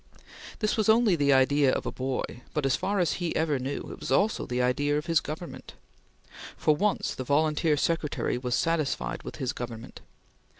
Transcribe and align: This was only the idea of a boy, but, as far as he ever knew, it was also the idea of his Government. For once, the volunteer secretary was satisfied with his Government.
This 0.57 0.77
was 0.77 0.89
only 0.89 1.15
the 1.15 1.31
idea 1.31 1.71
of 1.71 1.85
a 1.85 1.91
boy, 1.91 2.23
but, 2.55 2.65
as 2.65 2.75
far 2.75 2.97
as 2.97 3.13
he 3.21 3.35
ever 3.35 3.59
knew, 3.59 3.87
it 3.91 3.99
was 3.99 4.11
also 4.11 4.47
the 4.47 4.59
idea 4.59 4.97
of 4.97 5.05
his 5.05 5.19
Government. 5.19 5.75
For 6.57 6.75
once, 6.75 7.13
the 7.13 7.23
volunteer 7.23 7.77
secretary 7.77 8.39
was 8.39 8.55
satisfied 8.55 9.21
with 9.21 9.35
his 9.35 9.53
Government. 9.53 9.99